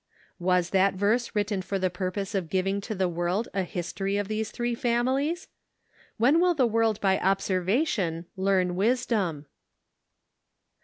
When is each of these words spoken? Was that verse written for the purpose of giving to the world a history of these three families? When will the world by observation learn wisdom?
Was 0.39 0.71
that 0.71 0.95
verse 0.95 1.35
written 1.35 1.61
for 1.61 1.77
the 1.77 1.91
purpose 1.91 2.33
of 2.33 2.49
giving 2.49 2.81
to 2.81 2.95
the 2.95 3.07
world 3.07 3.49
a 3.53 3.61
history 3.61 4.17
of 4.17 4.27
these 4.27 4.49
three 4.49 4.73
families? 4.73 5.47
When 6.17 6.39
will 6.39 6.55
the 6.55 6.65
world 6.65 6.99
by 6.99 7.19
observation 7.19 8.25
learn 8.35 8.75
wisdom? 8.75 9.45